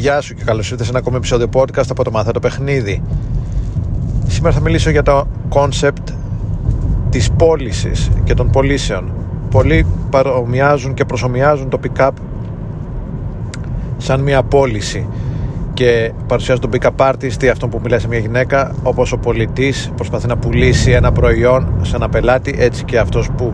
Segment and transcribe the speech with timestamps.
[0.00, 3.02] Γεια σου και καλώς ήρθες σε ένα ακόμη επεισόδιο podcast από το Μαθέτο Παιχνίδι
[4.26, 6.12] Σήμερα θα μιλήσω για το concept
[7.10, 9.12] της πώλησης και των πωλήσεων.
[9.50, 12.10] Πολλοί παρομοιάζουν και προσωμιάζουν το pick-up
[13.96, 15.06] σαν μια πώληση
[15.74, 20.26] και παρουσιάζουν τον pick-up artist αυτό που μιλάει σε μια γυναίκα όπως ο πολιτής προσπαθεί
[20.26, 23.52] να πουλήσει ένα προϊόν σε ένα πελάτη έτσι και αυτός που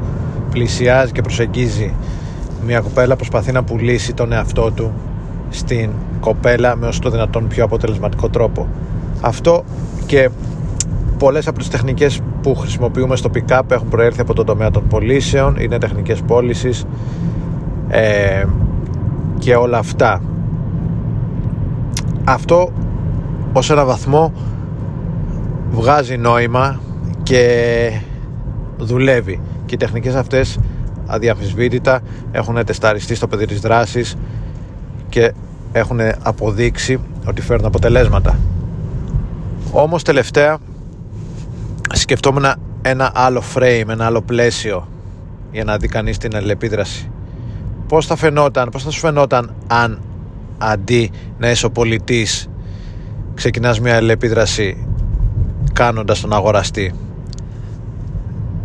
[0.50, 1.92] πλησιάζει και προσεγγίζει
[2.66, 4.92] μια κοπέλα προσπαθεί να πουλήσει τον εαυτό του
[5.48, 5.90] στην
[6.20, 8.68] κοπέλα με όσο το δυνατόν πιο αποτελεσματικό τρόπο.
[9.20, 9.64] Αυτό
[10.06, 10.30] και
[11.18, 15.56] πολλές από τις τεχνικές που χρησιμοποιούμε στο pick-up έχουν προέρθει από τον τομέα των πωλήσεων,
[15.58, 16.84] είναι τεχνικές πώλησης
[17.88, 18.44] ε,
[19.38, 20.22] και όλα αυτά.
[22.24, 22.72] Αυτό
[23.52, 24.32] ως ένα βαθμό
[25.70, 26.80] βγάζει νόημα
[27.22, 27.90] και
[28.78, 30.58] δουλεύει και οι τεχνικές αυτές
[31.06, 32.00] αδιαμφισβήτητα
[32.32, 34.16] έχουν τεσταριστεί στο παιδί της δράσης
[35.16, 35.32] και
[35.72, 38.38] έχουν αποδείξει ότι φέρνουν αποτελέσματα.
[39.72, 40.58] Όμως τελευταία
[41.92, 42.44] σκεφτόμουν
[42.82, 44.88] ένα άλλο frame, ένα άλλο πλαίσιο
[45.52, 47.10] για να δει κανείς την αλληλεπίδραση.
[47.88, 50.00] Πώς θα φαινόταν, πώς θα σου φαινόταν αν
[50.58, 52.48] αντί να είσαι ο πολιτής
[53.34, 54.86] ξεκινάς μια αλληλεπίδραση
[55.72, 56.94] κάνοντας τον αγοραστή;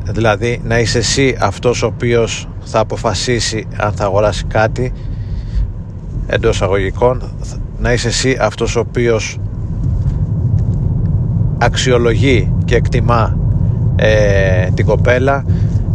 [0.03, 4.94] Δηλαδή να είσαι εσύ αυτός ο οποίος θα αποφασίσει αν θα αγοράσει κάτι
[6.27, 7.22] εντός αγωγικών
[7.80, 9.39] να είσαι εσύ αυτός ο οποίος
[11.58, 13.38] αξιολογεί και εκτιμά
[13.95, 15.45] ε, την κοπέλα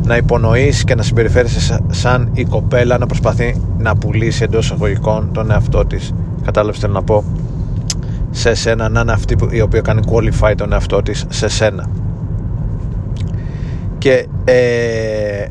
[0.07, 5.51] να υπονοείς και να συμπεριφέρεσαι σαν η κοπέλα να προσπαθεί να πουλήσει εντός αγωγικών τον
[5.51, 6.15] εαυτό της.
[6.45, 7.25] Κατάλαβες θέλω να πω;
[8.31, 11.89] Σε σένα να είναι αυτή η οποία κάνει qualify τον εαυτό της σε σένα.
[13.99, 15.47] Και ε,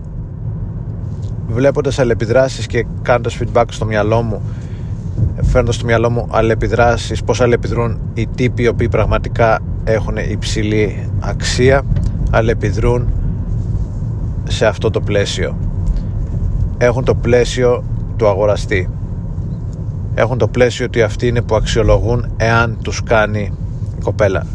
[1.48, 4.42] βλέποντας αλληλεπιδράσεις και κάνοντας feedback στο μυαλό μου
[5.56, 11.82] φέρνοντας στο μυαλό μου αλληλεπιδράσεις πώς αλληλεπιδρούν οι τύποι οι οποίοι πραγματικά έχουν υψηλή αξία
[12.32, 13.14] αλληλεπιδρούν
[14.44, 15.58] σε αυτό το πλαίσιο.
[16.78, 17.84] Έχουν το πλαίσιο
[18.16, 18.90] του αγοραστή.
[20.16, 23.52] Έχουν το πλαίσιο ότι αυτοί είναι που αξιολογούν εάν τους κάνει
[24.00, 24.46] η κοπέλα.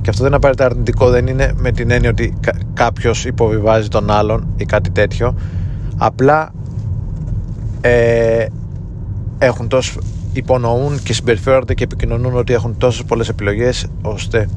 [0.00, 2.34] Και αυτό δεν είναι απαραίτητα αρνητικό δεν είναι με την έννοια ότι
[2.74, 5.34] κάποιος υποβιβάζει τον άλλον ή κάτι τέτοιο.
[5.96, 6.52] Απλά
[7.80, 8.46] ε,
[9.38, 10.00] έχουν τόσο
[10.32, 14.48] υπονοούν και συμπεριφέρονται και επικοινωνούν ότι έχουν τόσες πολλές επιλογές ώστε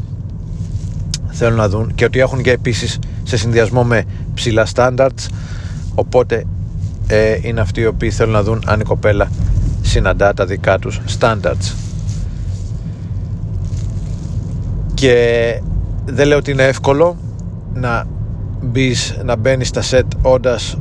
[1.27, 5.27] θέλουν να δουν και ότι έχουν και επίσης σε συνδυασμό με ψηλά standards.
[5.95, 6.45] Οπότε
[7.07, 9.29] ε, είναι αυτοί οι οποίοι θέλουν να δουν αν η κοπέλα
[9.81, 11.73] συναντά τα δικά τους standards.
[14.93, 15.61] Και
[16.05, 17.17] δεν λέω ότι είναι εύκολο
[17.73, 18.07] να
[18.61, 20.77] μπεις, να μπαίνεις στα set όντας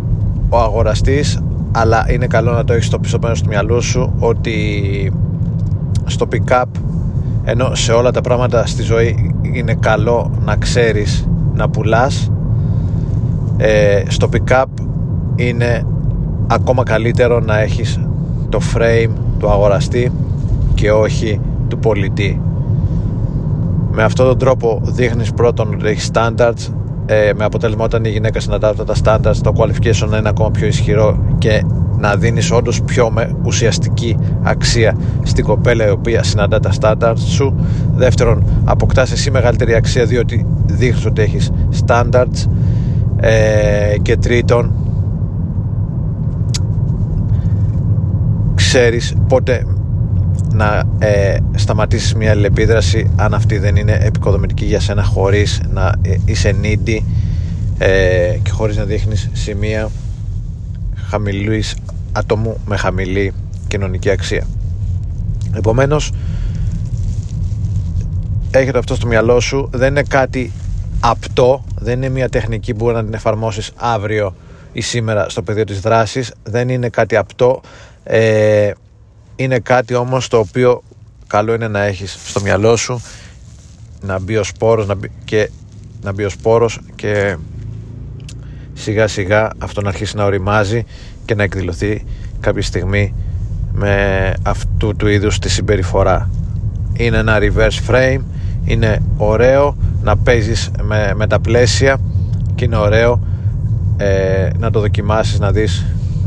[0.48, 1.38] ο αγοραστής
[1.72, 5.12] αλλά είναι καλό να το έχεις στο πίσω μέρος του μυαλού σου ότι
[6.04, 6.64] στο pick-up
[7.44, 12.30] ενώ σε όλα τα πράγματα στη ζωή είναι καλό να ξέρεις να πουλάς
[13.56, 14.64] ε, στο pick-up
[15.34, 15.86] είναι
[16.46, 18.00] ακόμα καλύτερο να έχεις
[18.48, 20.12] το frame του αγοραστή
[20.74, 22.40] και όχι του πολιτή.
[23.90, 26.72] Με αυτόν τον τρόπο δείχνεις πρώτον ότι έχεις standards
[27.06, 30.50] ε, με αποτέλεσμα όταν η γυναίκα συναντά αυτά τα standards το qualification να είναι ακόμα
[30.50, 31.62] πιο ισχυρό και
[31.98, 37.54] να δίνεις όντως πιο με ουσιαστική αξία στην κοπέλα η οποία συναντά τα standards σου.
[37.94, 41.50] Δεύτερον αποκτάς εσύ μεγαλύτερη αξία διότι δείχνεις ότι έχεις
[41.86, 42.48] standards.
[43.16, 44.72] Ε, και τρίτον
[48.54, 49.64] ξέρεις πότε
[50.52, 56.16] να ε, σταματήσεις μια αλληλεπίδραση αν αυτή δεν είναι επικοδομητική για σένα χωρίς να ε,
[56.24, 56.98] είσαι needy
[57.78, 59.90] ε, και χωρίς να δείχνεις σημεία
[61.08, 61.76] χαμηλής
[62.12, 63.32] ατόμου με χαμηλή
[63.68, 64.46] κοινωνική αξία.
[65.56, 66.12] Επομένως
[68.50, 69.69] έχετε αυτό στο μυαλό σου.
[69.72, 70.52] Δεν είναι κάτι
[71.00, 74.34] απτό δεν είναι μια τεχνική που μπορεί να την εφαρμόσεις αύριο
[74.72, 76.34] ή σήμερα στο πεδίο της δράσης.
[76.42, 77.60] Δεν είναι κάτι απτό.
[78.04, 78.70] Ε,
[79.42, 80.82] είναι κάτι όμως το οποίο
[81.26, 83.02] καλό είναι να έχεις στο μυαλό σου
[84.00, 85.50] να μπει ο σπόρος να μπει και,
[86.02, 87.37] να μπει ο σπόρος και
[88.72, 90.84] σιγά σιγά αυτό να αρχίσει να οριμάζει
[91.25, 92.05] και να εκδηλωθεί
[92.40, 93.14] κάποια στιγμή
[93.72, 96.31] με αυτού του είδους τη συμπεριφορά.
[96.93, 98.20] Είναι ένα reverse frame
[98.64, 101.99] είναι ωραίο να παίζεις με, με τα πλαίσια
[102.55, 103.20] και είναι ωραίο
[103.96, 105.84] ε, να το δοκιμάσεις να δεις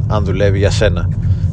[0.07, 1.09] αν δουλεύει για σένα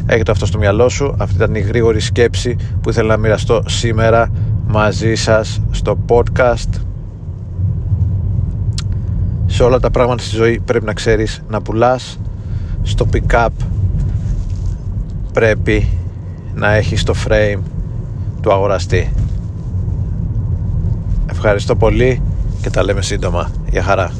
[0.06, 1.14] Έχετε αυτό στο μυαλό σου.
[1.18, 4.30] Αυτή ήταν η γρήγορη σκέψη που ήθελα να μοιραστώ σήμερα
[4.66, 6.80] μαζί σας στο podcast.
[9.46, 12.18] Σε όλα τα πράγματα στη ζωή πρέπει να ξέρεις να πουλάς.
[12.82, 13.48] Στο pick-up
[15.32, 15.88] πρέπει
[16.54, 17.60] να έχεις το frame
[18.40, 19.12] του αγοραστή.
[21.30, 22.22] Ευχαριστώ πολύ
[22.62, 23.50] και τα λέμε σύντομα.
[23.70, 24.12] Γεια χαρά.